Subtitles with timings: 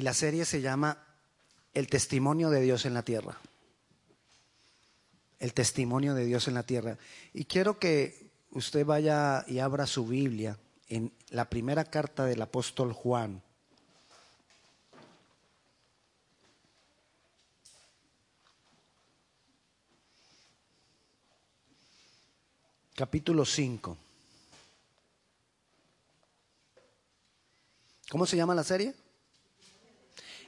[0.00, 0.96] y la serie se llama
[1.74, 3.38] El testimonio de Dios en la tierra.
[5.38, 6.96] El testimonio de Dios en la tierra.
[7.34, 10.58] Y quiero que usted vaya y abra su Biblia
[10.88, 13.42] en la primera carta del apóstol Juan.
[22.94, 23.98] Capítulo 5.
[28.08, 28.94] ¿Cómo se llama la serie?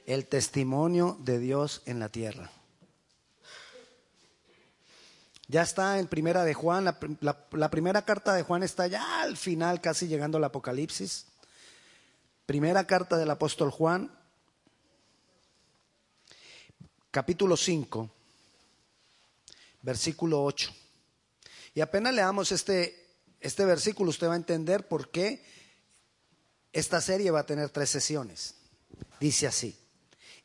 [0.05, 2.51] El testimonio de Dios en la tierra.
[5.47, 9.81] Ya está en primera de Juan, la, primera carta de Juan está ya al final,
[9.81, 11.27] casi llegando al Apocalipsis.
[12.45, 14.11] Primera carta del apóstol Juan,
[17.11, 18.09] capítulo 5,
[19.81, 20.73] versículo 8.
[21.75, 25.45] Y apenas leamos este, este versículo, usted va a entender por qué
[26.71, 28.55] esta serie va a tener tres sesiones.
[29.19, 29.77] Dice así,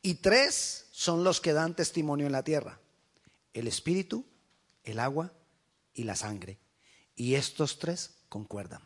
[0.02, 2.80] y tres son los que dan testimonio en la tierra,
[3.52, 4.24] el Espíritu,
[4.84, 5.32] el agua
[5.94, 6.58] y la sangre.
[7.16, 8.82] Y estos tres concuerdan.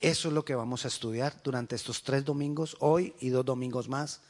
[0.00, 3.88] Eso es lo que vamos a estudiar durante estos tres domingos, hoy y dos domingos
[3.88, 4.20] más.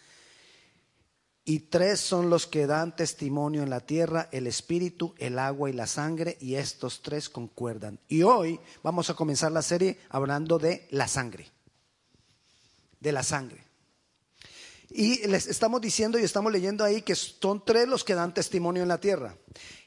[1.44, 5.72] Y tres son los que dan testimonio en la tierra, el espíritu, el agua y
[5.72, 7.98] la sangre, y estos tres concuerdan.
[8.06, 11.50] Y hoy vamos a comenzar la serie hablando de la sangre,
[13.00, 13.71] de la sangre.
[14.94, 18.82] Y les estamos diciendo y estamos leyendo ahí que son tres los que dan testimonio
[18.82, 19.34] en la tierra.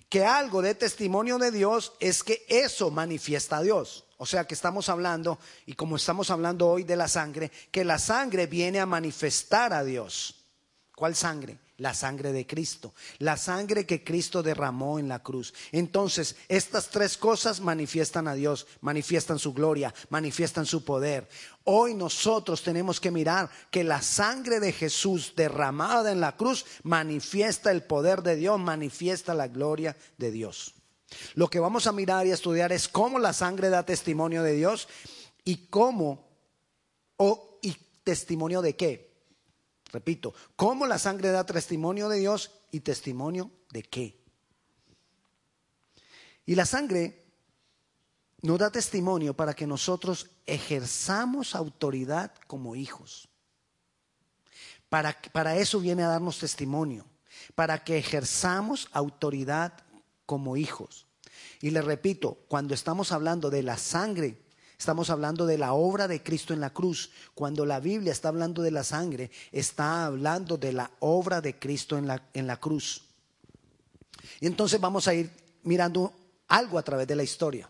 [0.10, 4.06] Que algo de testimonio de Dios es que eso manifiesta a Dios.
[4.18, 8.00] O sea que estamos hablando, y como estamos hablando hoy de la sangre, que la
[8.00, 10.46] sangre viene a manifestar a Dios.
[10.96, 11.58] ¿Cuál sangre?
[11.78, 15.54] La sangre de Cristo, la sangre que Cristo derramó en la cruz.
[15.74, 21.28] Entonces, estas tres cosas manifiestan a Dios, manifiestan su gloria, manifiestan su poder.
[21.66, 27.72] Hoy nosotros tenemos que mirar que la sangre de Jesús derramada en la cruz manifiesta
[27.72, 30.76] el poder de Dios, manifiesta la gloria de Dios.
[31.34, 34.88] Lo que vamos a mirar y estudiar es cómo la sangre da testimonio de Dios
[35.44, 36.28] y cómo,
[37.18, 39.05] o y testimonio de qué,
[39.92, 44.20] Repito, ¿cómo la sangre da testimonio de Dios y testimonio de qué?
[46.46, 47.24] Y la sangre
[48.42, 53.28] nos da testimonio para que nosotros ejerzamos autoridad como hijos.
[54.90, 57.06] Para, para eso viene a darnos testimonio,
[57.56, 59.74] para que ejerzamos autoridad
[60.26, 61.08] como hijos.
[61.62, 64.45] Y le repito, cuando estamos hablando de la sangre
[64.78, 67.12] Estamos hablando de la obra de Cristo en la cruz.
[67.34, 71.98] Cuando la Biblia está hablando de la sangre, está hablando de la obra de Cristo
[71.98, 73.04] en la, en la cruz.
[74.40, 75.30] Y entonces vamos a ir
[75.64, 76.14] mirando
[76.48, 77.70] algo a través de la historia.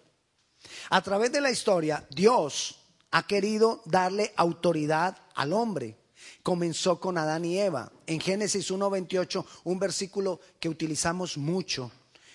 [0.89, 2.79] A través de la historia, Dios
[3.11, 5.97] ha querido darle autoridad al hombre.
[6.43, 7.91] Comenzó con Adán y Eva.
[8.07, 11.91] En Génesis 1.28, un versículo que utilizamos mucho,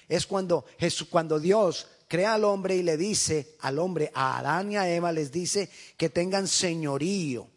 [0.09, 4.73] es cuando, Jesús, cuando Dios crea al hombre y le dice al hombre, a Adán
[4.73, 7.49] y a Eva les dice que tengan señorío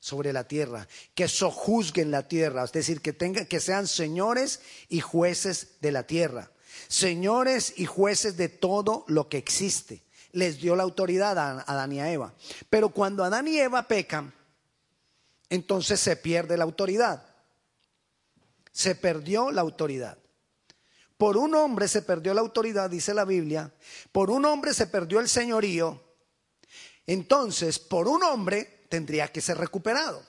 [0.00, 4.98] sobre la tierra, que sojuzguen la tierra, es decir, que tengan que sean señores y
[4.98, 6.50] jueces de la tierra,
[6.88, 10.02] señores y jueces de todo lo que existe.
[10.32, 12.34] Les dio la autoridad a Adán y a Eva.
[12.68, 14.34] Pero cuando Adán y Eva pecan,
[15.50, 17.24] entonces se pierde la autoridad.
[18.72, 20.18] Se perdió la autoridad.
[21.16, 23.72] Por un hombre se perdió la autoridad, dice la Biblia.
[24.12, 26.02] Por un hombre se perdió el señorío.
[27.06, 30.22] Entonces, por un hombre tendría que ser recuperado.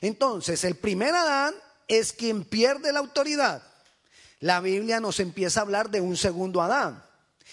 [0.00, 1.54] Entonces, el primer Adán
[1.88, 3.62] es quien pierde la autoridad.
[4.40, 7.02] La Biblia nos empieza a hablar de un segundo Adán.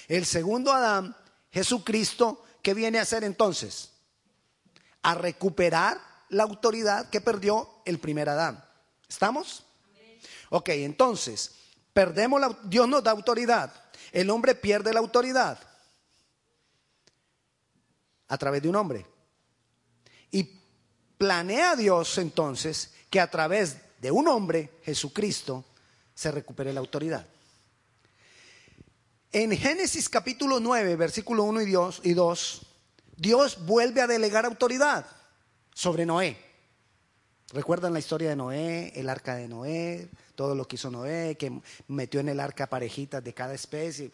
[0.07, 1.15] El segundo Adán,
[1.51, 3.91] Jesucristo, ¿qué viene a hacer entonces?
[5.01, 5.99] A recuperar
[6.29, 8.63] la autoridad que perdió el primer Adán.
[9.07, 9.65] ¿Estamos?
[10.49, 11.51] Ok, entonces,
[11.93, 13.73] Perdemos la, Dios nos da autoridad.
[14.11, 15.59] El hombre pierde la autoridad
[18.27, 19.05] a través de un hombre.
[20.31, 20.61] Y
[21.17, 25.65] planea Dios entonces que a través de un hombre, Jesucristo,
[26.15, 27.25] se recupere la autoridad.
[29.33, 31.61] En Génesis capítulo 9, versículo 1
[32.03, 32.61] y 2,
[33.15, 35.05] Dios vuelve a delegar autoridad
[35.73, 36.50] sobre Noé.
[37.53, 41.61] ¿Recuerdan la historia de Noé, el arca de Noé, todo lo que hizo Noé, que
[41.87, 44.11] metió en el arca parejitas de cada especie.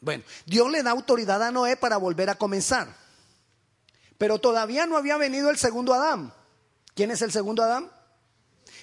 [0.00, 2.94] Bueno, Dios le da autoridad a Noé para volver a comenzar.
[4.16, 6.32] Pero todavía no había venido el segundo Adán.
[6.94, 7.90] ¿Quién es el segundo Adán?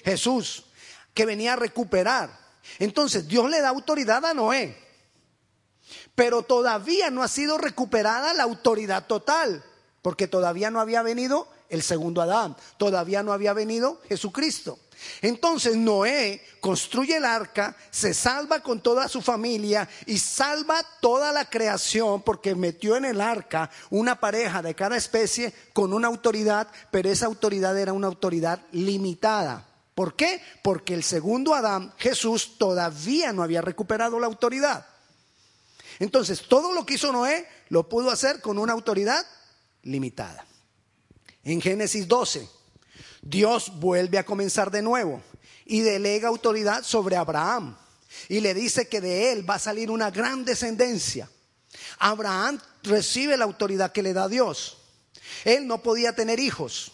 [0.04, 0.66] Jesús,
[1.14, 2.30] que venía a recuperar.
[2.78, 4.78] Entonces Dios le da autoridad a Noé.
[6.14, 9.64] Pero todavía no ha sido recuperada la autoridad total,
[10.02, 12.56] porque todavía no había venido El segundo Adán.
[12.76, 14.78] Todavía no había venido Jesucristo.
[15.22, 21.48] Entonces Noé construye el arca, se salva con toda su familia y salva toda la
[21.48, 27.10] creación porque metió en el arca una pareja de cada especie con una autoridad, pero
[27.10, 29.66] esa autoridad era una autoridad limitada.
[29.94, 30.42] ¿Por qué?
[30.62, 34.86] Porque el segundo Adán, Jesús, todavía no había recuperado la autoridad.
[36.00, 39.24] Entonces, todo lo que hizo Noé lo pudo hacer con una autoridad
[39.82, 40.44] limitada.
[41.44, 42.48] En Génesis 12,
[43.22, 45.22] Dios vuelve a comenzar de nuevo
[45.66, 47.76] y delega autoridad sobre Abraham
[48.28, 51.28] y le dice que de él va a salir una gran descendencia.
[51.98, 54.78] Abraham recibe la autoridad que le da Dios.
[55.44, 56.92] Él no podía tener hijos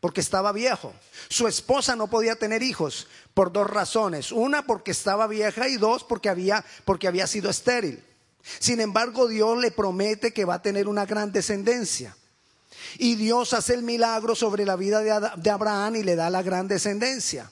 [0.00, 0.92] porque estaba viejo.
[1.28, 4.32] Su esposa no podía tener hijos por dos razones.
[4.32, 8.02] Una porque estaba vieja y dos porque había, porque había sido estéril.
[8.60, 12.16] Sin embargo, Dios le promete que va a tener una gran descendencia.
[12.96, 16.68] Y Dios hace el milagro sobre la vida de Abraham y le da la gran
[16.68, 17.50] descendencia.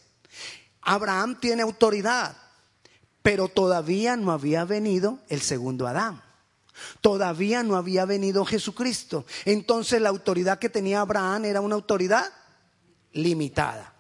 [0.83, 2.37] Abraham tiene autoridad,
[3.23, 6.23] pero todavía no había venido el segundo Adán.
[7.01, 9.25] Todavía no había venido Jesucristo.
[9.45, 12.27] Entonces la autoridad que tenía Abraham era una autoridad
[13.13, 13.95] limitada.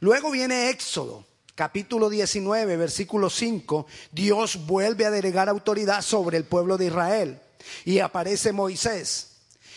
[0.00, 3.86] Luego viene Éxodo, capítulo 19, versículo 5.
[4.12, 7.40] Dios vuelve a delegar autoridad sobre el pueblo de Israel.
[7.84, 9.33] Y aparece Moisés.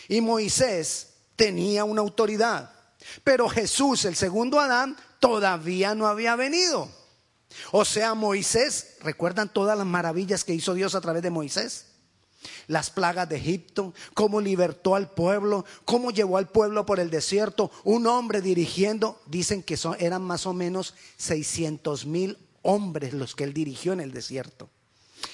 [0.08, 2.72] Y Moisés tenía una autoridad.
[3.22, 6.90] Pero Jesús, el segundo Adán, todavía no había venido.
[7.70, 11.86] O sea, Moisés, ¿recuerdan todas las maravillas que hizo Dios a través de Moisés?
[12.66, 17.70] Las plagas de Egipto, cómo libertó al pueblo, cómo llevó al pueblo por el desierto,
[17.84, 23.44] un hombre dirigiendo, dicen que son, eran más o menos 600 mil hombres los que
[23.44, 24.70] él dirigió en el desierto.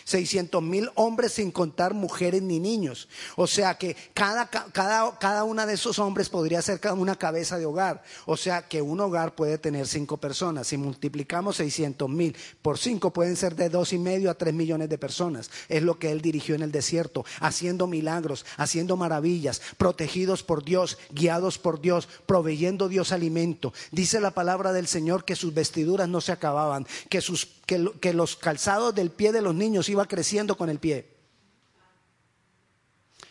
[0.04, 3.08] 600 mil hombres sin contar mujeres ni niños.
[3.36, 8.02] O sea que cada, cada, cada de esos hombres podría ser una cabeza de hogar.
[8.26, 10.66] O sea que un hogar puede tener cinco personas.
[10.66, 14.88] Si multiplicamos 600 mil por cinco pueden ser de dos y medio a tres millones
[14.88, 15.50] de personas.
[15.68, 20.98] Es lo que él dirigió en el desierto, haciendo milagros, haciendo maravillas, protegidos por Dios,
[21.10, 23.72] guiados por Dios, proveyendo Dios alimento.
[23.90, 28.36] Dice la palabra del Señor que sus vestiduras no se acababan, que sus que, los
[28.36, 31.12] calzados del pie de los niños iba creciendo con el pie.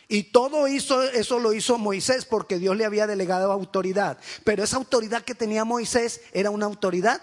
[0.08, 4.18] Y todo hizo, eso lo hizo Moisés porque Dios le había delegado autoridad.
[4.44, 7.22] Pero esa autoridad que tenía Moisés era una autoridad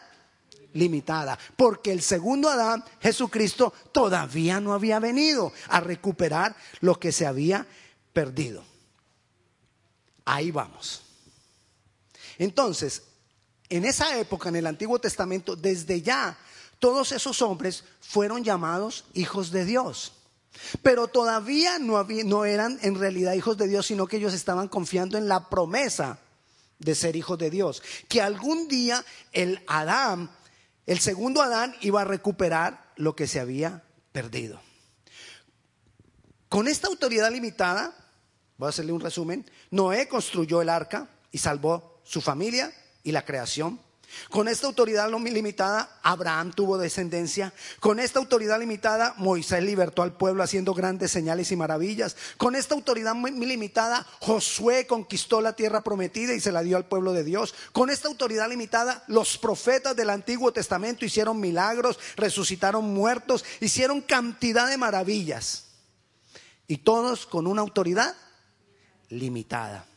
[0.73, 1.37] limitada.
[1.55, 7.67] Porque el segundo Adán, Jesucristo, todavía no había venido a recuperar lo que se había
[8.13, 8.63] perdido.
[10.25, 11.03] Ahí vamos.
[12.37, 13.03] Entonces,
[13.69, 16.37] en esa época, en el Antiguo Testamento, desde ya
[16.81, 20.13] todos esos hombres fueron llamados hijos de Dios.
[20.81, 25.27] Pero todavía no, eran en realidad hijos de Dios, sino que ellos estaban confiando en
[25.27, 26.17] la promesa
[26.79, 27.83] de ser hijos de Dios.
[28.09, 30.31] Que algún día el Adán,
[30.87, 34.59] el segundo Adán, iba a recuperar lo que se había perdido.
[36.49, 37.95] Con esta autoridad limitada,
[38.57, 42.73] voy a hacerle un resumen, Noé construyó el arca y salvó su familia
[43.03, 43.79] y la creación.
[44.29, 47.53] Con esta autoridad limitada, Abraham tuvo descendencia.
[47.79, 52.15] Con esta autoridad limitada, Moisés libertó al pueblo haciendo grandes señales y maravillas.
[52.37, 57.13] Con esta autoridad limitada, Josué conquistó la tierra prometida y se la dio al pueblo
[57.13, 57.53] de Dios.
[57.71, 64.69] Con esta autoridad limitada, los profetas del Antiguo Testamento hicieron milagros, resucitaron muertos, hicieron cantidad
[64.69, 65.65] de maravillas.
[66.67, 68.15] Y todos con una autoridad
[69.09, 69.90] limitada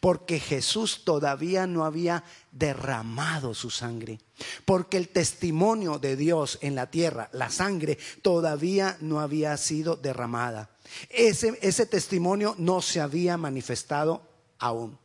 [0.00, 4.20] porque Jesús todavía no había derramado su sangre,
[4.64, 10.70] porque el testimonio de Dios en la tierra, la sangre, todavía no había sido derramada.
[11.08, 14.22] Ese, ese testimonio no se había manifestado
[14.58, 14.98] aún.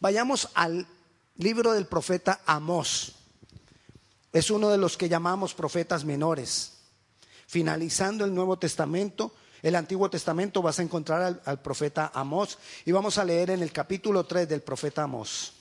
[0.00, 0.86] Vayamos al
[1.36, 3.12] libro del profeta Amós.
[4.32, 6.72] Es uno de los que llamamos profetas menores.
[7.46, 13.18] Finalizando el Nuevo Testamento, el Antiguo Testamento vas a encontrar al, profeta Amós y vamos
[13.18, 15.52] a leer en el capítulo 3 del profeta Amós.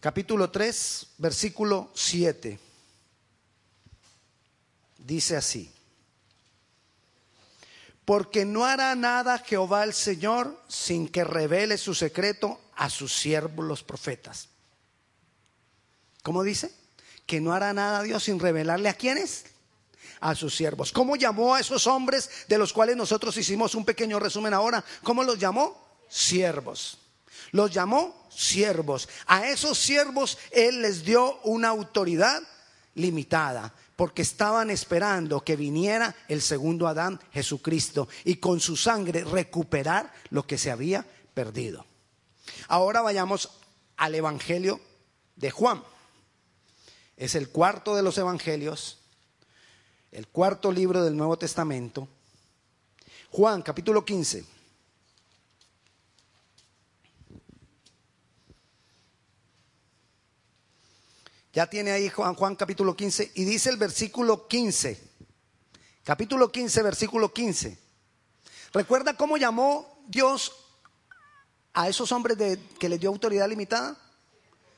[0.00, 2.58] Capítulo 3, versículo 7.
[4.98, 5.72] Dice así.
[8.04, 13.64] Porque no hará nada Jehová el Señor sin que revele su secreto a sus siervos
[13.64, 14.48] los profetas.
[16.24, 16.81] ¿Cómo dice?
[17.32, 19.46] Que no hará nada a Dios sin revelarle a quienes
[20.20, 20.92] a sus siervos.
[20.92, 24.84] ¿Cómo llamó a esos hombres de los cuales nosotros hicimos un pequeño resumen ahora?
[25.02, 25.82] ¿Cómo los llamó?
[26.10, 26.98] Siervos.
[27.52, 29.08] Los llamó siervos.
[29.26, 32.42] A esos siervos Él les dio una autoridad
[32.96, 40.12] limitada porque estaban esperando que viniera el segundo Adán, Jesucristo, y con su sangre recuperar
[40.28, 41.86] lo que se había perdido.
[42.68, 43.48] Ahora vayamos
[43.96, 44.82] al Evangelio
[45.36, 45.82] de Juan.
[47.16, 48.98] Es el cuarto de los Evangelios,
[50.10, 52.08] el cuarto libro del Nuevo Testamento.
[53.30, 54.44] Juan, capítulo 15.
[61.52, 65.12] Ya tiene ahí Juan, Juan capítulo 15 y dice el versículo 15.
[66.04, 67.78] Capítulo 15, versículo 15.
[68.72, 70.52] ¿Recuerda cómo llamó Dios
[71.74, 73.96] a esos hombres de, que les dio autoridad limitada?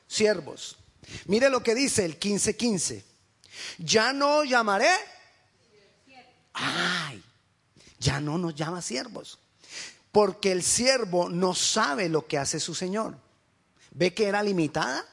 [0.07, 0.77] Siervos.
[1.25, 2.55] Mire lo que dice el 15:15.
[2.55, 3.05] 15.
[3.79, 4.89] Ya no llamaré.
[6.53, 7.21] Ay,
[7.99, 9.39] ya no nos llama siervos.
[10.11, 13.17] Porque el siervo no sabe lo que hace su Señor.
[13.91, 15.05] ¿Ve que era limitada?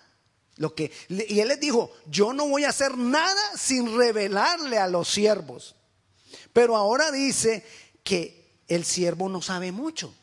[0.56, 4.86] Lo que, y él les dijo, yo no voy a hacer nada sin revelarle a
[4.86, 5.74] los siervos.
[6.52, 7.64] Pero ahora dice
[8.04, 10.14] que el siervo no sabe mucho.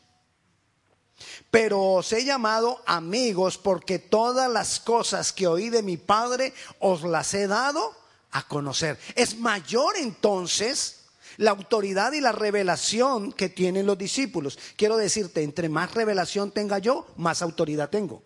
[1.50, 7.02] Pero os he llamado amigos porque todas las cosas que oí de mi Padre os
[7.02, 7.94] las he dado
[8.30, 8.98] a conocer.
[9.16, 11.00] Es mayor entonces
[11.36, 14.58] la autoridad y la revelación que tienen los discípulos.
[14.76, 18.22] Quiero decirte, entre más revelación tenga yo, más autoridad tengo.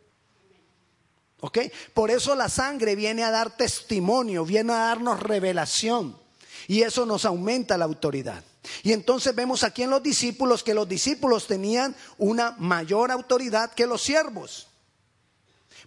[1.40, 1.58] ¿Ok?
[1.92, 6.18] Por eso la sangre viene a dar testimonio, viene a darnos revelación.
[6.66, 8.42] Y eso nos aumenta la autoridad.
[8.82, 13.86] Y entonces vemos aquí en los discípulos que los discípulos tenían una mayor autoridad que
[13.86, 14.68] los siervos.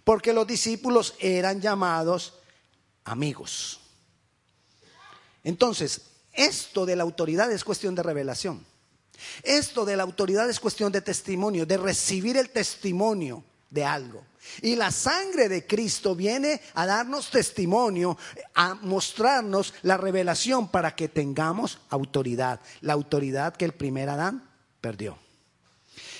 [0.04, 2.34] Porque los discípulos eran llamados
[3.04, 3.80] amigos.
[5.44, 8.64] Entonces, esto de la autoridad es cuestión de revelación.
[9.42, 14.24] Esto de la autoridad es cuestión de testimonio, de recibir el testimonio de algo.
[14.62, 18.16] Y la sangre de Cristo viene a darnos testimonio,
[18.54, 24.48] a mostrarnos la revelación para que tengamos autoridad, la autoridad que el primer Adán
[24.80, 25.18] perdió.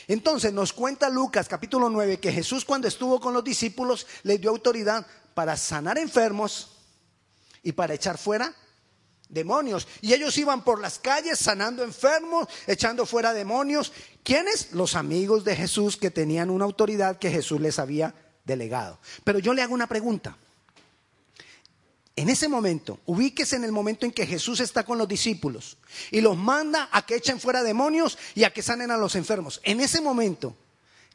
[0.08, 4.50] Entonces nos cuenta Lucas capítulo 9 que Jesús cuando estuvo con los discípulos les dio
[4.50, 6.76] autoridad para sanar enfermos
[7.62, 8.54] y para echar fuera
[9.28, 9.86] demonios.
[10.00, 13.92] Y ellos iban por las calles sanando enfermos, echando fuera demonios.
[14.22, 14.72] ¿Quiénes?
[14.72, 18.98] Los amigos de Jesús que tenían una autoridad que Jesús les había delegado.
[19.24, 20.36] Pero yo le hago una pregunta.
[22.16, 25.78] En ese momento, ubíquese en el momento en que Jesús está con los discípulos
[26.10, 29.60] y los manda a que echen fuera demonios y a que sanen a los enfermos.
[29.62, 30.56] En ese momento,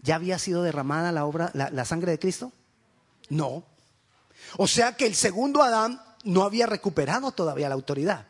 [0.02, 2.54] ¿ya había sido derramada la obra, la, la sangre de Cristo?
[3.28, 3.66] No.
[4.56, 8.28] O sea que el segundo Adán no había recuperado todavía la autoridad.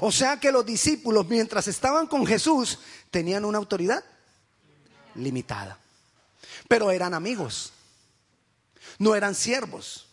[0.00, 2.78] O sea que los discípulos, mientras estaban con Jesús,
[3.10, 4.04] tenían una autoridad
[5.14, 5.78] limitada.
[6.68, 7.72] Pero eran amigos,
[8.98, 10.08] no eran siervos.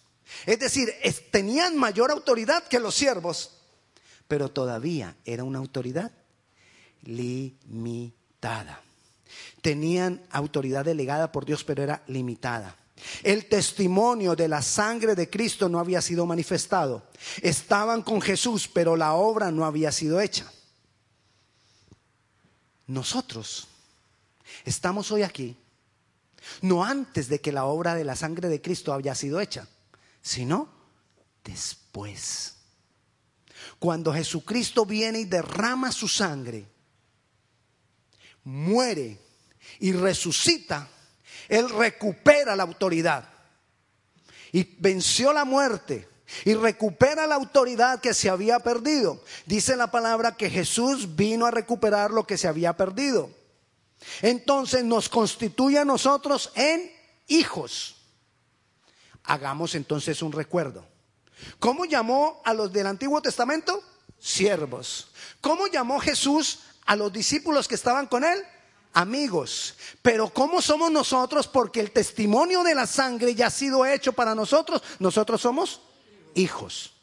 [0.45, 0.89] Es decir,
[1.31, 3.51] tenían mayor autoridad que los siervos,
[4.27, 6.11] pero todavía era una autoridad
[7.03, 8.81] limitada.
[9.61, 12.75] Tenían autoridad delegada por Dios, pero era limitada.
[13.21, 17.03] El testimonio de la sangre de Cristo no había sido manifestado.
[17.41, 20.51] Estaban con Jesús, pero la obra no había sido hecha.
[22.87, 23.67] Nosotros
[24.65, 25.57] estamos hoy aquí,
[26.61, 29.67] no antes de que la obra de la sangre de Cristo haya sido hecha,
[30.21, 30.67] sino
[31.43, 32.55] después.
[33.79, 36.65] Cuando Jesucristo viene y derrama su sangre,
[38.43, 39.19] muere
[39.79, 40.89] y resucita,
[41.49, 43.29] él recupera la autoridad.
[44.51, 46.07] Y venció la muerte.
[46.45, 49.23] Y recupera la autoridad que se había perdido.
[49.45, 53.29] Dice la palabra que Jesús vino a recuperar lo que se había perdido.
[54.21, 56.91] Entonces nos constituye a nosotros en
[57.27, 57.97] hijos.
[59.23, 60.85] Hagamos entonces un recuerdo.
[61.59, 63.83] ¿Cómo llamó a los del Antiguo Testamento?
[64.19, 65.11] Siervos.
[65.41, 68.43] ¿Cómo llamó Jesús a los discípulos que estaban con él?
[68.93, 69.75] Amigos.
[70.01, 71.47] Pero ¿cómo somos nosotros?
[71.47, 74.81] Porque el testimonio de la sangre ya ha sido hecho para nosotros.
[74.99, 75.81] Nosotros somos
[76.35, 76.93] hijos.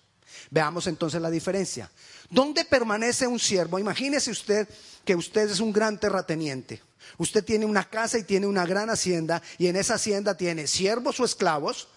[0.51, 1.91] Veamos entonces la diferencia.
[2.31, 3.79] ¿Dónde permanece un siervo?
[3.79, 4.69] Imagínese usted
[5.05, 6.83] que usted es un gran terrateniente.
[7.19, 11.21] Usted tiene una casa y tiene una gran hacienda y en esa hacienda tiene siervos
[11.21, 11.89] o esclavos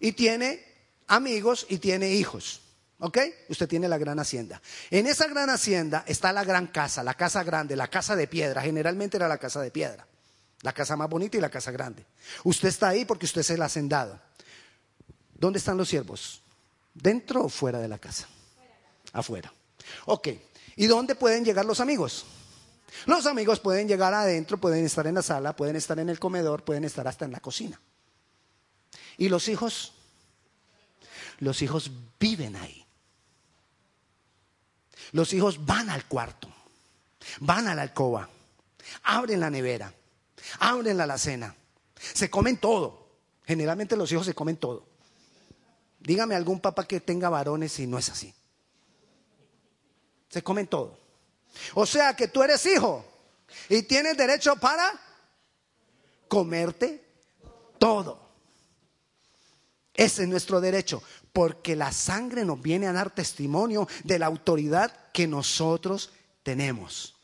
[0.00, 0.64] y tiene
[1.06, 2.60] amigos y tiene hijos.
[2.98, 3.18] ¿Ok?
[3.48, 4.60] Usted tiene la gran hacienda.
[4.90, 8.62] En esa gran hacienda está la gran casa, la casa grande, la casa de piedra.
[8.62, 10.06] Generalmente era la casa de piedra.
[10.62, 12.06] La casa más bonita y la casa grande.
[12.44, 14.18] Usted está ahí porque usted es el hacendado.
[15.34, 16.42] ¿Dónde están los siervos?
[16.94, 18.26] ¿Dentro o fuera de la casa?
[19.12, 19.52] Afuera.
[20.06, 20.28] Ok.
[20.76, 22.24] ¿Y dónde pueden llegar los amigos?
[23.04, 26.64] Los amigos pueden llegar adentro, pueden estar en la sala, pueden estar en el comedor,
[26.64, 27.78] pueden estar hasta en la cocina.
[29.18, 29.92] ¿Y los hijos?
[31.38, 32.85] Los hijos viven ahí.
[35.12, 36.48] Los hijos van al cuarto,
[37.40, 38.28] van a la alcoba,
[39.02, 39.92] abren la nevera,
[40.58, 41.54] abren la alacena,
[42.14, 43.06] se comen todo.
[43.46, 44.86] Generalmente los hijos se comen todo.
[46.00, 48.34] Dígame algún papá que tenga varones y no es así.
[50.28, 50.98] Se comen todo.
[51.74, 53.04] O sea que tú eres hijo
[53.68, 54.92] y tienes derecho para
[56.28, 57.04] comerte
[57.78, 58.26] todo.
[59.94, 61.02] Ese es nuestro derecho,
[61.36, 66.08] porque la sangre nos viene a dar testimonio de la autoridad que nosotros
[66.42, 67.14] tenemos.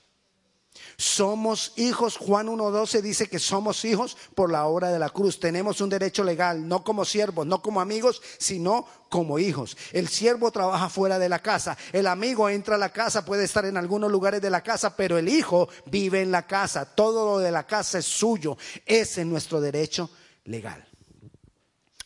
[0.99, 5.41] Somos hijos, Juan 1.12 dice que somos hijos por la obra de la cruz.
[5.41, 9.79] Tenemos un derecho legal, no como siervos, no como amigos, sino como hijos.
[9.93, 13.65] El siervo trabaja fuera de la casa, el amigo entra a la casa, puede estar
[13.65, 16.85] en algunos lugares de la casa, pero el hijo vive en la casa.
[16.85, 18.59] Todo lo de la casa es suyo.
[18.85, 20.11] Ese es nuestro derecho
[20.45, 20.87] legal.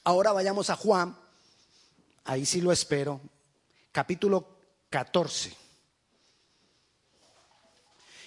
[0.04, 1.16] Ahora vayamos a Juan,
[2.26, 3.20] ahí sí lo espero,
[3.92, 4.58] capítulo
[4.90, 5.54] 14.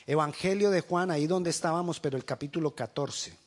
[0.08, 3.38] Evangelio de Juan, ahí donde estábamos, pero el capítulo 14.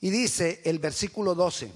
[0.00, 1.72] Y dice el versículo 12.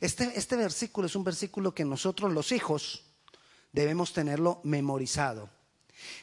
[0.00, 3.02] Este, este versículo es un versículo que nosotros los hijos
[3.72, 5.50] debemos tenerlo memorizado.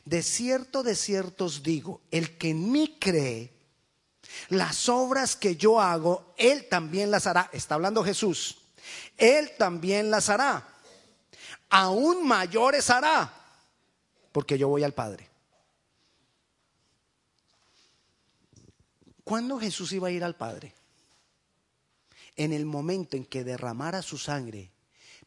[0.06, 3.61] De cierto, de cierto os digo, el que en mí cree,
[4.50, 7.50] las obras que yo hago, él también las hará.
[7.54, 8.58] Está hablando Jesús.
[9.18, 10.68] Él también las hará
[11.72, 13.34] aún mayores hará,
[14.32, 15.28] porque yo voy al Padre.
[19.24, 20.76] ¿Cuándo Jesús iba a ir al Padre?
[22.36, 24.70] En el momento en que derramara su sangre,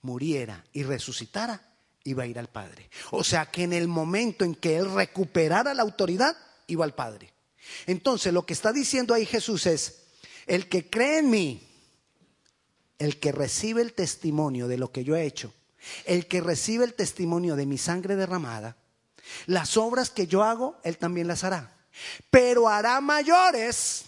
[0.03, 1.61] muriera y resucitara,
[2.05, 2.91] iba a ir al Padre.
[3.11, 7.33] O sea que en el momento en que Él recuperara la autoridad, iba al Padre.
[7.87, 10.03] Entonces lo que está diciendo ahí Jesús es,
[10.47, 11.69] el que cree en mí,
[12.99, 15.53] el que recibe el testimonio de lo que yo he hecho,
[16.05, 18.77] el que recibe el testimonio de mi sangre derramada,
[19.47, 21.77] las obras que yo hago, Él también las hará.
[22.31, 24.05] Pero hará mayores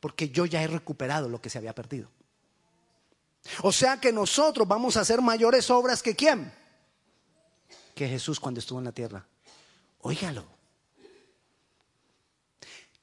[0.00, 2.08] porque yo ya he recuperado lo que se había perdido.
[3.62, 6.52] O sea que nosotros vamos a hacer mayores obras que quién?
[7.94, 9.26] Que Jesús cuando estuvo en la tierra.
[10.00, 10.61] Óigalo.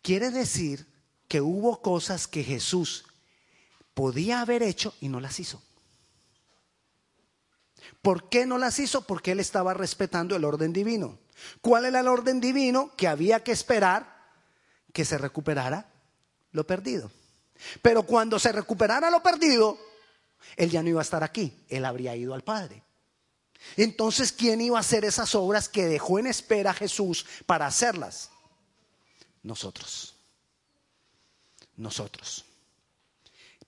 [0.10, 0.88] Quiere decir
[1.28, 3.06] que hubo cosas que Jesús
[3.94, 5.62] podía haber hecho y no las hizo.
[8.02, 9.06] ¿Por qué no las hizo?
[9.06, 11.20] Porque él estaba respetando el orden divino.
[11.62, 12.92] ¿Cuál era el orden divino?
[12.98, 14.32] Que había que esperar
[14.94, 15.94] que se recuperara
[16.54, 17.12] lo perdido.
[17.84, 19.78] Pero cuando se recuperara lo perdido,
[20.56, 22.82] él ya no iba a estar aquí, él habría ido al Padre.
[23.78, 28.32] Entonces, ¿quién iba a hacer esas obras que dejó en espera Jesús para hacerlas?
[29.44, 30.16] Nosotros.
[31.78, 32.46] Nosotros.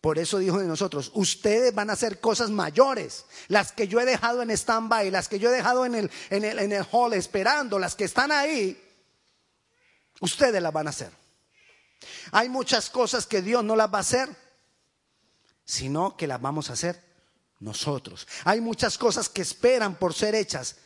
[0.02, 4.06] Por eso dijo de nosotros, ustedes van a hacer cosas mayores, las que yo he
[4.06, 7.14] dejado en stand-by, las que yo he dejado en el, en, el, en el hall
[7.14, 8.82] esperando, las que están ahí,
[10.20, 11.12] ustedes las van a hacer.
[12.32, 14.28] Hay muchas cosas que Dios no las va a hacer,
[15.66, 17.00] sino que las vamos a hacer
[17.60, 18.28] nosotros.
[18.44, 20.78] Hay muchas cosas que esperan por ser hechas,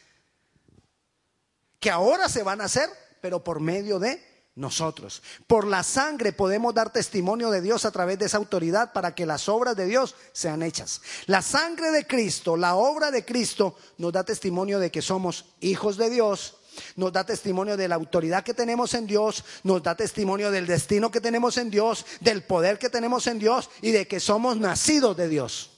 [1.79, 2.89] que ahora se van a hacer,
[3.21, 5.21] pero por medio de nosotros.
[5.47, 9.25] Por la sangre podemos dar testimonio de Dios a través de esa autoridad para que
[9.25, 11.01] las obras de Dios sean hechas.
[11.25, 15.97] La sangre de Cristo, la obra de Cristo, nos da testimonio de que somos hijos
[15.97, 16.57] de Dios,
[16.95, 21.11] nos da testimonio de la autoridad que tenemos en Dios, nos da testimonio del destino
[21.11, 25.17] que tenemos en Dios, del poder que tenemos en Dios y de que somos nacidos
[25.17, 25.71] de Dios.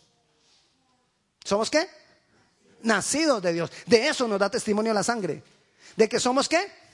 [1.44, 1.88] ¿Somos qué?
[2.84, 3.72] Nacidos de Dios.
[3.88, 5.42] De eso nos da testimonio la sangre.
[5.96, 6.87] ¿De que somos qué?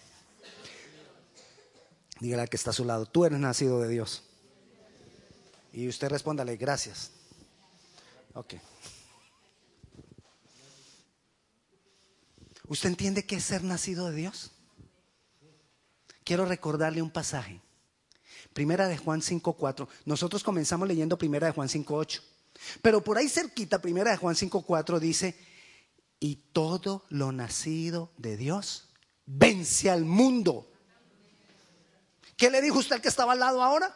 [2.24, 4.24] Dígale al que está a su lado, tú eres nacido de Dios.
[5.74, 7.12] Y usted respóndale, gracias.
[8.34, 8.54] Ok.
[12.70, 14.52] ¿Usted entiende qué es ser nacido de Dios?
[16.24, 17.60] Quiero recordarle un pasaje.
[18.54, 19.86] Primera de Juan 5.4.
[20.06, 22.22] Nosotros comenzamos leyendo Primera de Juan 5.8.
[22.82, 25.38] Pero por ahí cerquita, Primera de Juan 5.4 dice,
[26.22, 28.94] y todo lo nacido de Dios
[29.26, 30.70] vence al mundo.
[32.38, 33.94] ¿Qué le dijo usted al que estaba al lado ahora?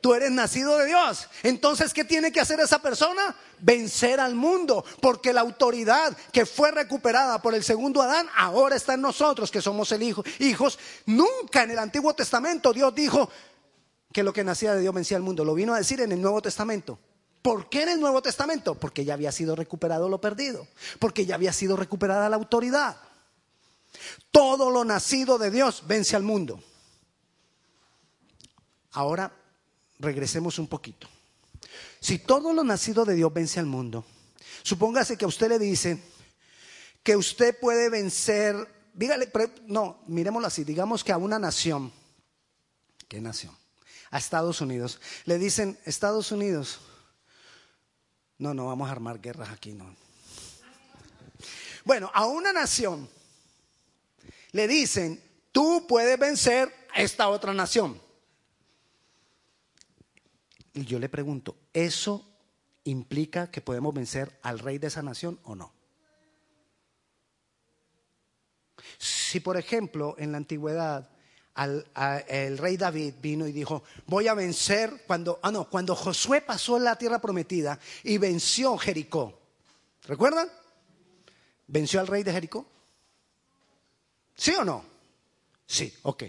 [0.00, 1.28] Tú eres nacido de Dios.
[1.42, 3.34] Entonces, ¿qué tiene que hacer esa persona?
[3.58, 4.84] Vencer al mundo.
[5.00, 9.62] Porque la autoridad que fue recuperada por el segundo Adán ahora está en nosotros, que
[9.62, 10.78] somos el hijo, hijos.
[11.06, 13.28] Nunca en el Antiguo Testamento Dios dijo
[14.12, 15.44] que lo que nacía de Dios vencía al mundo.
[15.44, 16.98] Lo vino a decir en el Nuevo Testamento.
[17.42, 18.74] ¿Por qué en el Nuevo Testamento?
[18.74, 20.66] Porque ya había sido recuperado lo perdido.
[20.98, 22.96] Porque ya había sido recuperada la autoridad.
[24.30, 26.62] Todo lo nacido de Dios vence al mundo.
[28.92, 29.32] Ahora
[29.98, 31.08] regresemos un poquito.
[32.00, 34.04] Si todo lo nacido de Dios vence al mundo,
[34.66, 36.02] Supóngase que a usted le dicen
[37.04, 38.56] que usted puede vencer,
[38.92, 39.30] dígale,
[39.68, 41.92] no, miremoslo así, digamos que a una nación,
[43.06, 43.56] ¿qué nación?
[44.10, 45.00] A Estados Unidos.
[45.24, 46.80] Le dicen, Estados Unidos,
[48.38, 49.94] no, no vamos a armar guerras aquí, no.
[51.84, 53.08] Bueno, a una nación
[54.56, 58.00] le dicen, tú puedes vencer a esta otra nación.
[60.74, 62.26] Y yo le pregunto, ¿eso
[62.84, 65.72] implica que podemos vencer al rey de esa nación o no?
[68.98, 71.10] Si, por ejemplo, en la antigüedad
[72.28, 76.78] el rey David vino y dijo, voy a vencer cuando, ah, no, cuando Josué pasó
[76.78, 79.40] la tierra prometida y venció Jericó.
[80.02, 80.48] ¿Recuerdan?
[81.66, 82.66] ¿Venció al rey de Jericó?
[84.36, 84.84] ¿Sí o no?
[85.66, 86.24] Sí, ok.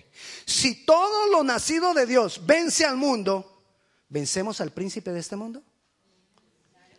[0.45, 3.63] Si todo lo nacido de Dios vence al mundo,
[4.09, 5.61] ¿vencemos al príncipe de este mundo?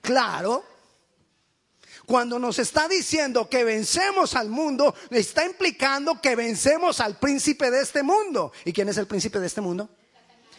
[0.00, 0.64] Claro.
[2.06, 7.82] Cuando nos está diciendo que vencemos al mundo, está implicando que vencemos al príncipe de
[7.82, 8.52] este mundo.
[8.64, 9.90] ¿Y quién es el príncipe de este mundo?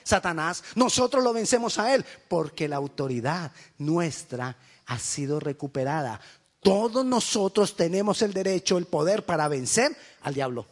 [0.03, 0.63] Satanás.
[0.75, 6.19] Nosotros lo vencemos a él porque la autoridad nuestra ha sido recuperada.
[6.61, 10.65] Todos nosotros tenemos el derecho, el poder para vencer al diablo.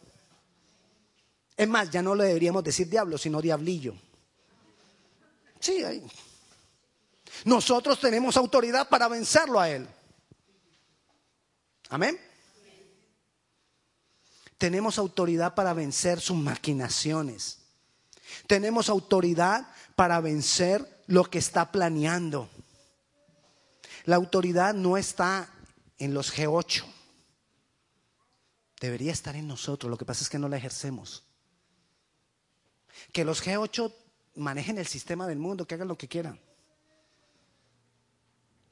[1.55, 3.95] Es más, ya no le deberíamos decir diablo, sino diablillo.
[5.59, 6.05] Sí, ahí.
[7.45, 9.87] Nosotros tenemos autoridad para vencerlo a él.
[11.89, 12.19] Amén.
[14.57, 17.59] Tenemos autoridad para vencer sus maquinaciones.
[18.45, 22.49] Tenemos autoridad para vencer lo que está planeando.
[24.05, 25.49] La autoridad no está
[25.97, 26.83] en los G8.
[28.79, 29.89] Debería estar en nosotros.
[29.89, 31.23] Lo que pasa es que no la ejercemos.
[33.11, 33.93] Que los G8
[34.35, 36.39] manejen el sistema del mundo, que hagan lo que quieran.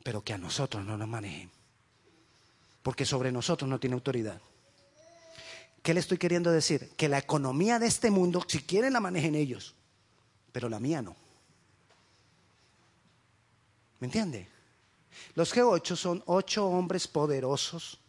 [0.03, 1.55] Pero que a nosotros no nos manejen
[2.85, 4.39] porque sobre nosotros no tiene autoridad.
[5.81, 6.91] ¿Qué le estoy queriendo decir?
[6.95, 9.73] Que la economía de este mundo, si quieren, la manejen ellos,
[10.51, 11.15] pero la mía no.
[13.99, 14.47] ¿Me entiende?
[15.36, 17.99] Los G8 son ocho hombres poderosos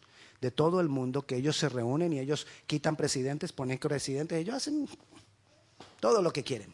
[0.41, 4.55] de todo el mundo que ellos se reúnen y ellos quitan presidentes, ponen presidentes, ellos
[4.55, 4.87] hacen
[5.99, 6.73] todo lo que quieren.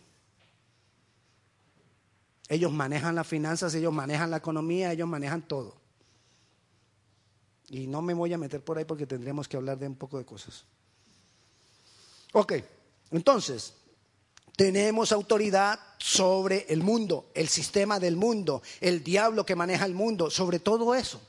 [2.49, 5.75] Ellos manejan las finanzas, ellos manejan la economía, ellos manejan todo.
[7.69, 10.17] Y no me voy a meter por ahí porque tendríamos que hablar de un poco
[10.17, 10.65] de cosas.
[12.33, 12.53] Ok,
[13.11, 13.73] entonces,
[14.55, 20.29] tenemos autoridad sobre el mundo, el sistema del mundo, el diablo que maneja el mundo,
[20.29, 21.21] sobre todo eso.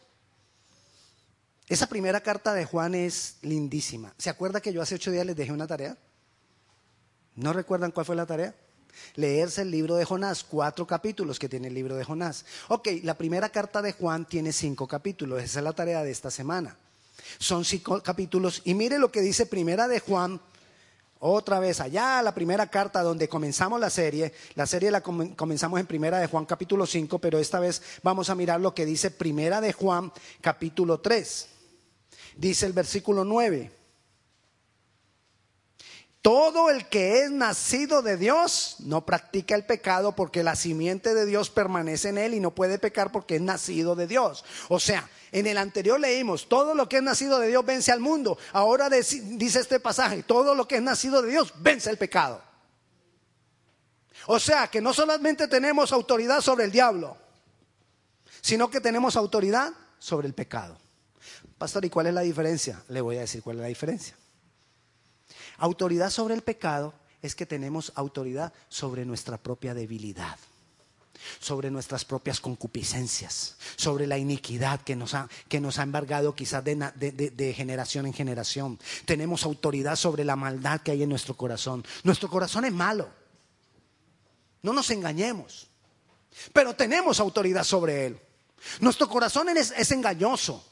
[1.68, 4.14] Esa primera carta de Juan es lindísima.
[4.18, 5.96] ¿Se acuerda que yo hace ocho días les dejé una tarea?
[7.36, 8.54] ¿No recuerdan cuál fue la tarea?
[9.16, 12.44] leerse el libro de Jonás, cuatro capítulos que tiene el libro de Jonás.
[12.68, 16.30] Ok, la primera carta de Juan tiene cinco capítulos, esa es la tarea de esta
[16.30, 16.76] semana.
[17.38, 20.40] Son cinco capítulos y mire lo que dice primera de Juan,
[21.18, 24.32] otra vez allá, la primera carta donde comenzamos la serie.
[24.54, 28.34] La serie la comenzamos en primera de Juan capítulo 5, pero esta vez vamos a
[28.34, 31.48] mirar lo que dice primera de Juan capítulo 3.
[32.36, 33.83] Dice el versículo 9.
[36.24, 41.26] Todo el que es nacido de Dios no practica el pecado porque la simiente de
[41.26, 44.42] Dios permanece en él y no puede pecar porque es nacido de Dios.
[44.70, 48.00] O sea, en el anterior leímos, todo lo que es nacido de Dios vence al
[48.00, 48.38] mundo.
[48.54, 52.40] Ahora dice este pasaje, todo lo que es nacido de Dios vence el pecado.
[54.24, 57.18] O sea, que no solamente tenemos autoridad sobre el diablo,
[58.40, 60.78] sino que tenemos autoridad sobre el pecado.
[61.58, 62.82] Pastor, ¿y cuál es la diferencia?
[62.88, 64.16] Le voy a decir cuál es la diferencia.
[65.58, 70.36] Autoridad sobre el pecado es que tenemos autoridad sobre nuestra propia debilidad,
[71.40, 76.62] sobre nuestras propias concupiscencias, sobre la iniquidad que nos ha, que nos ha embargado quizás
[76.62, 78.78] de, generación en generación.
[79.06, 81.84] Tenemos autoridad sobre la maldad que hay en nuestro corazón.
[82.02, 83.08] Nuestro corazón es malo.
[84.62, 85.68] No nos engañemos.
[86.52, 88.20] Pero tenemos autoridad sobre él.
[88.80, 90.62] Nuestro corazón es engañoso.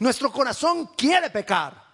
[0.00, 1.85] Nuestro corazón quiere pecar.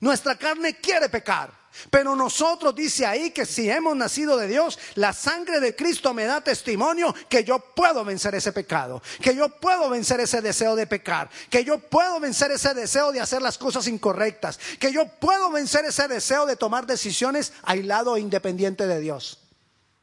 [0.00, 1.60] Nuestra carne quiere pecar.
[1.88, 6.24] Pero nosotros dice ahí que si hemos nacido de Dios, la sangre de Cristo me
[6.24, 10.88] da testimonio que yo puedo vencer ese pecado, que yo puedo vencer ese deseo de
[10.88, 15.50] pecar, que yo puedo vencer ese deseo de hacer las cosas incorrectas, que yo puedo
[15.50, 19.38] vencer ese deseo de tomar decisiones aislado e independiente de Dios.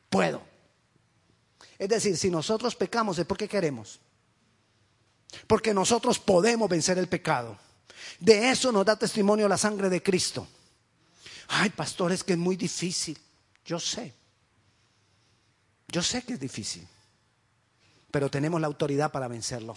[0.10, 0.42] Puedo.
[1.78, 4.00] Es decir, si nosotros pecamos es porque queremos.
[5.46, 7.58] Porque nosotros podemos vencer el pecado.
[8.20, 10.48] De eso nos da testimonio la sangre de Cristo.
[11.48, 13.18] Ay, pastor, es que es muy difícil.
[13.66, 14.14] Yo sé.
[15.88, 16.88] Yo sé que es difícil.
[18.12, 19.76] Pero tenemos la autoridad para vencerlo.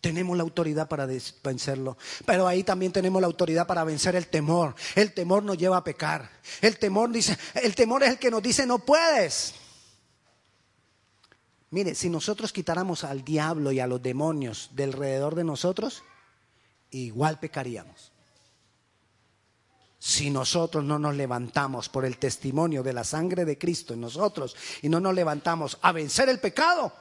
[0.00, 1.98] Tenemos la autoridad para vencerlo.
[2.24, 4.74] Pero ahí también tenemos la autoridad para vencer el temor.
[4.94, 6.30] El temor nos lleva a pecar.
[6.62, 9.54] El temor dice, el temor es el que nos dice no puedes.
[11.70, 16.02] Mire, si nosotros quitáramos al diablo y a los demonios de alrededor de nosotros,
[16.90, 18.12] igual pecaríamos.
[19.98, 24.56] Si nosotros no nos levantamos por el testimonio de la sangre de Cristo en nosotros
[24.80, 26.92] y no nos levantamos a vencer el pecado,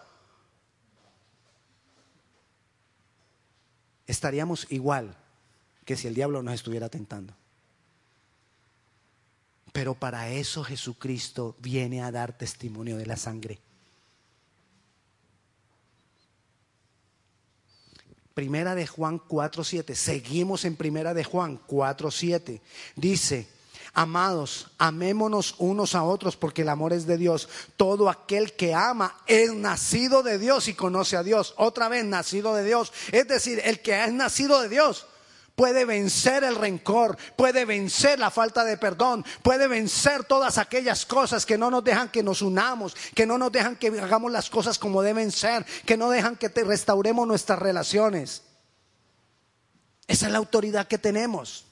[4.06, 5.16] estaríamos igual
[5.86, 7.34] que si el diablo nos estuviera tentando.
[9.72, 13.62] Pero para eso Jesucristo viene a dar testimonio de la sangre.
[18.40, 19.94] Primera de Juan 4.7.
[19.96, 22.62] Seguimos en Primera de Juan 4.7.
[22.96, 23.50] Dice,
[23.94, 27.50] Amados, amémonos unos a otros porque el amor es de Dios.
[27.76, 31.54] Todo aquel que ama es nacido de Dios y conoce a Dios.
[31.58, 32.94] Otra vez, nacido de Dios.
[33.12, 35.06] Es decir, el que es nacido de Dios
[35.60, 41.46] puede vencer el rencor, puede vencer la falta de perdón, puede vencer todas aquellas cosas
[41.46, 44.80] que no nos dejan que nos unamos, que no nos dejan que hagamos las cosas
[44.80, 48.44] como deben ser, que no dejan que te restauremos nuestras relaciones.
[50.08, 51.66] Esa es la autoridad que tenemos.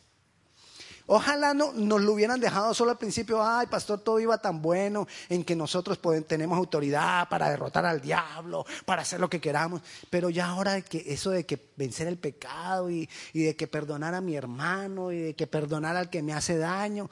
[1.09, 5.07] Ojalá no, nos lo hubieran dejado solo al principio, ay pastor, todo iba tan bueno
[5.29, 10.29] en que nosotros tenemos autoridad para derrotar al diablo, para hacer lo que queramos, pero
[10.29, 14.35] ya ahora que eso de que vencer el pecado y, de que perdonar a mi
[14.35, 17.09] hermano y de que perdonar al que me hace daño,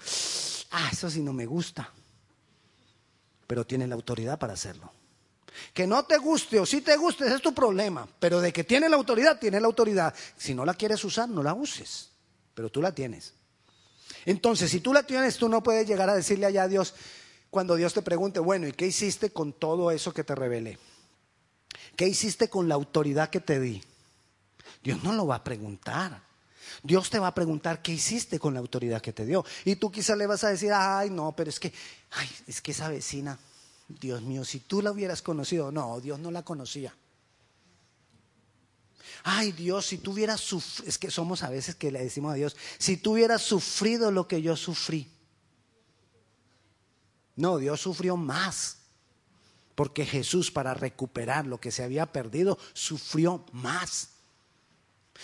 [0.71, 1.89] ah, eso sí no me gusta,
[3.47, 4.91] pero tiene la autoridad para hacerlo.
[5.73, 8.65] Que no te guste o si te guste, ese es tu problema, pero de que
[8.65, 10.13] tiene la autoridad, tiene la autoridad.
[10.35, 12.09] Si no la quieres usar, no la uses,
[12.53, 13.33] pero tú la tienes.
[14.25, 16.93] Entonces, si tú la tienes, tú no puedes llegar a decirle allá a Dios
[17.49, 20.77] cuando Dios te pregunte, bueno, ¿y qué hiciste con todo eso que te revelé?
[21.95, 23.81] ¿Qué hiciste con la autoridad que te di?
[24.83, 26.21] Dios no lo va a preguntar.
[26.83, 29.45] Dios te va a preguntar qué hiciste con la autoridad que te dio.
[29.63, 31.71] Y tú quizás le vas a decir, ay, no, pero es que,
[32.11, 33.37] ay, es que esa vecina,
[33.87, 36.93] Dios mío, si tú la hubieras conocido, no, Dios no la conocía
[39.25, 42.35] ay Dios, si tú hubieras sufrido, es que somos a veces que le decimos a
[42.35, 45.11] Dios, si tú hubieras sufrido lo que yo sufrí.
[47.35, 48.77] No, Dios sufrió más.
[49.73, 54.11] Porque Jesús para recuperar lo que se había perdido, sufrió más.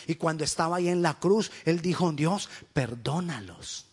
[0.07, 3.85] Y cuando estaba ahí en la cruz, Él dijo, Dios, perdónalos.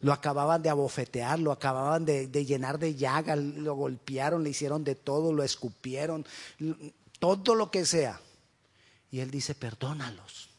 [0.00, 4.82] Lo acababan de abofetear, lo acababan de, de llenar de llagas, lo golpearon, le hicieron
[4.84, 6.26] de todo, lo escupieron,
[7.20, 8.20] todo lo que sea.
[9.14, 10.50] Y Él dice, perdónalos.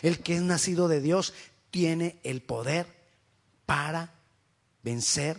[0.00, 1.34] El que es nacido de Dios
[1.70, 2.86] tiene el poder
[3.66, 4.14] para
[4.82, 5.36] vencer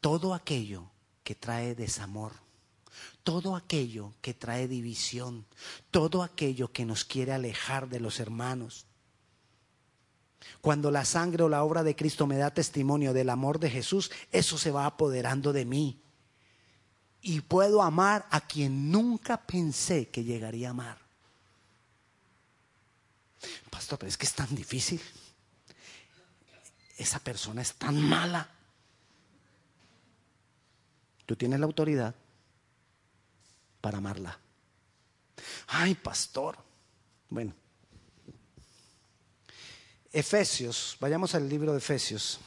[0.00, 0.90] todo aquello
[1.22, 2.32] que trae desamor,
[3.24, 5.44] todo aquello que trae división,
[5.90, 8.86] todo aquello que nos quiere alejar de los hermanos.
[10.62, 14.10] Cuando la sangre o la obra de Cristo me da testimonio del amor de Jesús,
[14.32, 16.05] eso se va apoderando de mí
[17.22, 20.98] y puedo amar a quien nunca pensé que llegaría a amar.
[23.70, 25.00] Pastor, pero es que es tan difícil.
[26.96, 28.48] Esa persona es tan mala.
[31.26, 32.14] Tú tienes la autoridad
[33.80, 34.38] para amarla.
[35.68, 36.56] Ay, pastor.
[37.28, 37.52] Bueno.
[40.12, 42.40] Efesios, vayamos al libro de Efesios,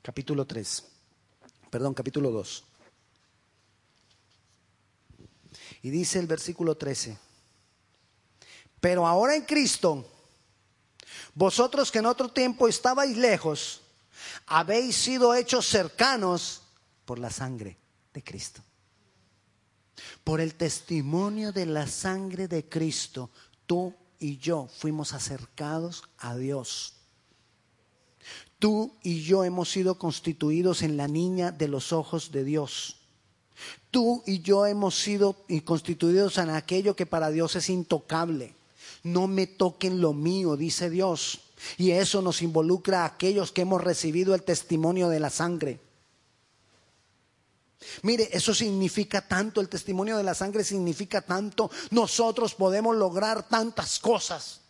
[0.00, 0.84] capítulo 3.
[1.70, 2.64] Perdón, capítulo 2.
[5.82, 7.18] Y dice el versículo 13,
[8.80, 10.04] pero ahora en Cristo,
[11.34, 13.82] vosotros que en otro tiempo estabais lejos,
[14.46, 16.62] habéis sido hechos cercanos
[17.04, 17.76] por la sangre
[18.12, 18.62] de Cristo.
[20.24, 23.30] Por el testimonio de la sangre de Cristo,
[23.66, 26.94] tú y yo fuimos acercados a Dios.
[28.58, 33.01] Tú y yo hemos sido constituidos en la niña de los ojos de Dios.
[33.90, 38.54] Tú y yo hemos sido constituidos en aquello que para Dios es intocable.
[39.02, 41.40] No me toquen lo mío, dice Dios.
[41.76, 45.80] Y eso nos involucra a aquellos que hemos recibido el testimonio de la sangre.
[48.02, 51.70] Mire, eso significa tanto, el testimonio de la sangre significa tanto.
[51.90, 54.61] Nosotros podemos lograr tantas cosas.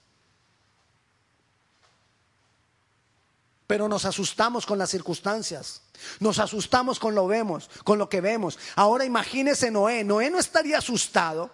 [3.72, 5.80] Pero nos asustamos con las circunstancias.
[6.20, 8.58] Nos asustamos con lo vemos, con lo que vemos.
[8.76, 11.50] Ahora imagínese Noé, Noé no estaría asustado.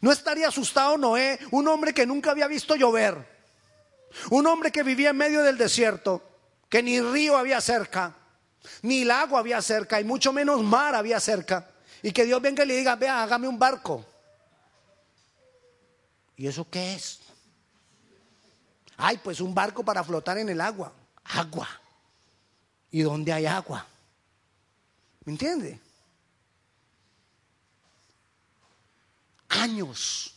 [0.00, 3.16] No estaría asustado Noé, un hombre que nunca había visto llover.
[4.30, 6.20] Un hombre que vivía en medio del desierto,
[6.68, 8.16] que ni río había cerca,
[8.82, 11.70] ni lago había cerca y mucho menos mar había cerca.
[12.02, 14.04] Y que Dios venga y le diga, vea, hágame un barco.
[16.36, 17.20] ¿Y eso qué es?
[18.96, 20.92] Ay, pues un barco para flotar en el agua.
[21.24, 21.68] Agua.
[22.90, 23.86] ¿Y dónde hay agua?
[25.24, 25.80] ¿Me entiende?
[29.48, 30.34] Años,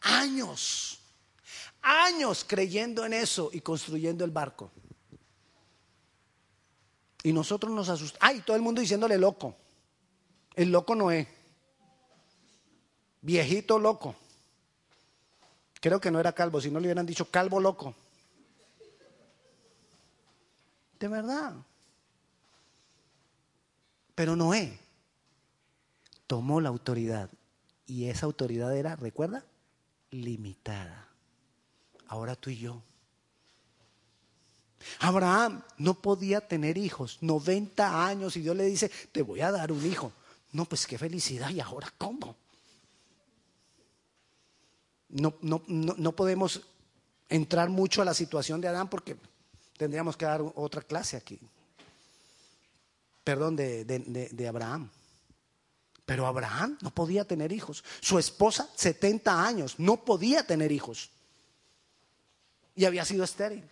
[0.00, 1.00] años,
[1.82, 4.70] años creyendo en eso y construyendo el barco.
[7.22, 8.22] Y nosotros nos asustamos.
[8.22, 9.56] Ay, todo el mundo diciéndole loco.
[10.54, 11.26] El loco no es.
[13.20, 14.16] Viejito loco.
[15.80, 17.94] Creo que no era calvo, si no le hubieran dicho calvo loco.
[20.98, 21.54] De verdad.
[24.14, 24.78] Pero Noé
[26.26, 27.30] tomó la autoridad
[27.86, 29.44] y esa autoridad era, recuerda,
[30.10, 31.08] limitada.
[32.06, 32.82] Ahora tú y yo.
[34.98, 39.72] Abraham no podía tener hijos, 90 años y Dios le dice, te voy a dar
[39.72, 40.12] un hijo.
[40.52, 41.50] No, pues qué felicidad.
[41.50, 42.36] ¿Y ahora cómo?
[45.10, 46.62] No, no, no, podemos
[47.28, 49.16] entrar mucho a la situación de Adán porque
[49.76, 51.38] tendríamos que dar otra clase aquí.
[53.24, 54.90] Perdón, de, de, Abraham.
[56.06, 57.84] Pero Abraham no podía tener hijos.
[58.00, 61.10] Su esposa, 70 años, no podía tener hijos.
[62.74, 63.68] Y había sido estéril.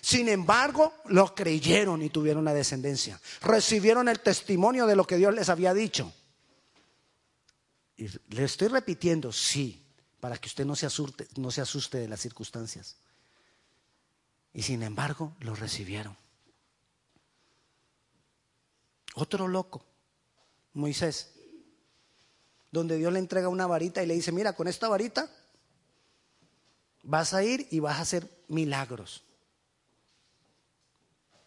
[0.00, 3.20] Sin embargo, lo creyeron y tuvieron la descendencia.
[3.42, 6.12] Recibieron el testimonio de lo que Dios les había dicho.
[7.96, 9.81] Y le estoy repitiendo, sí,
[10.22, 12.94] para que usted no se, asuste, no se asuste de las circunstancias.
[14.54, 16.16] Y sin embargo, lo recibieron.
[19.16, 19.84] Otro loco,
[20.74, 21.32] Moisés,
[22.70, 25.28] donde Dios le entrega una varita y le dice, mira, con esta varita
[27.02, 29.24] vas a ir y vas a hacer milagros.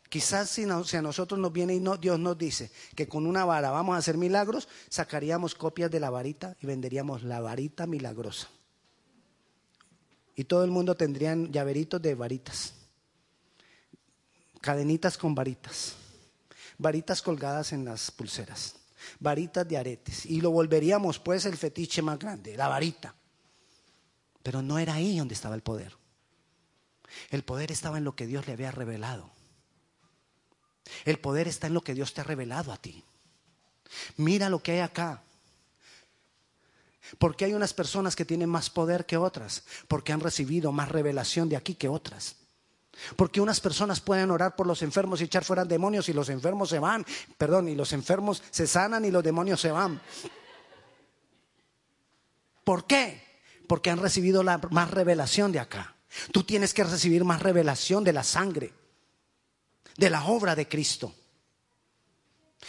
[0.10, 3.96] Quizás si, a nosotros nos viene y Dios nos dice que con una vara vamos
[3.96, 8.50] a hacer milagros, sacaríamos copias de la varita y venderíamos la varita milagrosa.
[10.36, 12.74] Y todo el mundo tendrían llaveritos de varitas.
[14.62, 15.96] Cadenitas con varitas.
[16.78, 18.76] Varitas colgadas en las pulseras.
[19.20, 20.26] Varitas de aretes.
[20.26, 23.16] Y lo volveríamos pues el fetiche más grande, la varita.
[24.44, 25.96] Pero no era ahí donde estaba el poder.
[27.30, 29.32] El poder estaba en lo que Dios le había revelado.
[31.06, 33.04] El poder está en lo que Dios te ha revelado a ti.
[34.18, 35.24] Mira lo que hay acá.
[37.18, 39.64] Porque hay unas personas que tienen más poder que otras?
[39.88, 42.38] Porque han recibido más revelación de aquí que otras.
[43.16, 46.70] Porque unas personas pueden orar por los enfermos y echar fuera demonios y los enfermos
[46.70, 47.06] se van.
[47.38, 50.02] Perdón, y los enfermos se sanan y los demonios se van.
[52.64, 53.24] ¿Por qué?
[53.68, 55.96] Porque han recibido la más revelación de acá.
[56.32, 58.74] Tú tienes que recibir más revelación de la sangre,
[59.98, 61.14] de la obra de Cristo.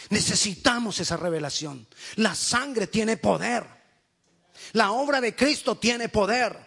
[0.09, 1.87] Necesitamos esa revelación.
[2.17, 3.76] La sangre tiene poder.
[4.73, 6.57] La obra de Cristo tiene poder.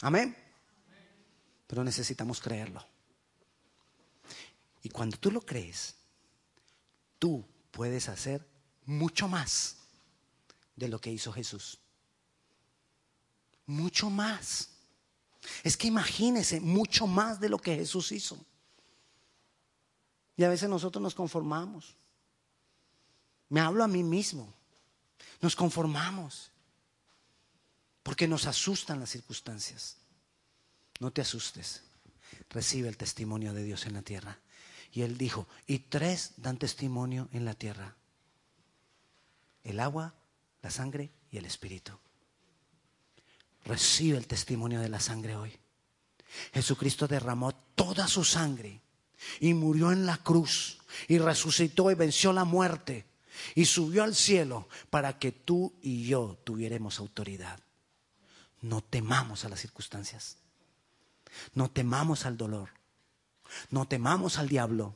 [0.00, 0.36] Amén.
[1.66, 2.84] Pero necesitamos creerlo.
[4.82, 5.94] Y cuando tú lo crees,
[7.18, 8.46] tú puedes hacer
[8.84, 9.76] mucho más
[10.76, 11.78] de lo que hizo Jesús.
[13.66, 14.70] Mucho más.
[15.62, 18.44] Es que imagínese mucho más de lo que Jesús hizo.
[20.36, 21.96] Y a veces nosotros nos conformamos.
[23.48, 24.52] Me hablo a mí mismo.
[25.42, 26.50] Nos conformamos
[28.04, 29.96] porque nos asustan las circunstancias.
[31.00, 31.82] No te asustes,
[32.48, 34.38] recibe el testimonio de Dios en la tierra.
[34.92, 37.96] Y él dijo, y tres dan testimonio en la tierra.
[39.64, 40.14] El agua,
[40.62, 41.92] la sangre y el espíritu.
[43.64, 45.58] Recibe el testimonio de la sangre hoy.
[46.54, 48.80] Jesucristo derramó toda su sangre
[49.40, 50.78] y murió en la cruz
[51.08, 53.11] y resucitó y venció la muerte
[53.54, 57.60] y subió al cielo para que tú y yo tuviéramos autoridad.
[58.60, 60.38] No temamos a las circunstancias.
[61.54, 62.70] No temamos al dolor.
[63.70, 64.94] No temamos al diablo.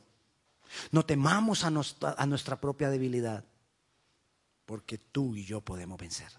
[0.91, 3.43] No temamos a nuestra, nuestra propia debilidad.
[4.65, 6.31] Porque tú y yo podemos vencer.